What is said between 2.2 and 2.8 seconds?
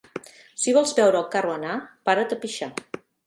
a pixar.